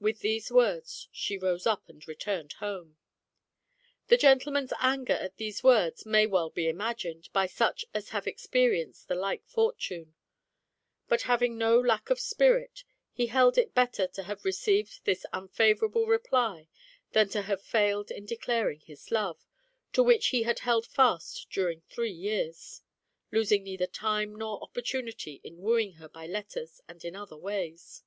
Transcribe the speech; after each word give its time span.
With 0.00 0.20
these 0.20 0.50
words 0.50 1.10
she 1.12 1.36
rose 1.36 1.66
up 1.66 1.86
and 1.86 2.08
returned 2.08 2.54
home. 2.54 2.96
The 4.06 4.16
gentleman's 4.16 4.72
anger 4.80 5.12
at 5.12 5.36
these 5.36 5.62
words 5.62 6.06
may 6.06 6.26
well 6.26 6.48
be 6.48 6.68
imagined 6.70 7.28
by 7.34 7.44
such 7.48 7.84
as 7.92 8.08
have 8.16 8.26
experienced 8.26 9.08
the 9.08 9.14
like 9.14 9.44
fortune. 9.44 10.14
But 11.06 11.22
having 11.28 11.58
no 11.58 11.78
lack 11.78 12.08
of 12.08 12.18
spirit, 12.18 12.82
he 13.12 13.26
held 13.26 13.58
it 13.58 13.74
better 13.74 14.06
to 14.06 14.22
have 14.22 14.42
received 14.46 15.04
this 15.04 15.26
unfavour 15.34 15.84
able 15.90 16.06
reply 16.06 16.68
than 17.10 17.28
to 17.28 17.42
have 17.42 17.60
failed 17.60 18.10
in 18.10 18.24
declaring 18.24 18.80
his 18.80 19.10
love, 19.10 19.44
to 19.92 20.02
which 20.02 20.28
he 20.28 20.44
held 20.44 20.86
fast 20.86 21.50
during 21.50 21.82
three 21.90 22.08
years, 22.10 22.80
losing 23.30 23.64
neither 23.64 23.86
time 23.86 24.34
nor 24.34 24.62
opportunity 24.62 25.42
in 25.44 25.58
wooing 25.58 25.96
her 25.96 26.08
by 26.08 26.26
letters 26.26 26.80
and 26.88 27.04
in 27.04 27.14
other 27.14 27.36
ways. 27.36 28.02